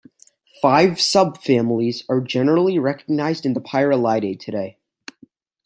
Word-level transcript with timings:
Five 0.63 0.93
subfamilies 0.93 2.05
are 2.09 2.21
generally 2.21 2.79
recognized 2.79 3.45
in 3.45 3.53
the 3.53 3.61
Pyralidae 3.61 4.39
today. 4.39 4.79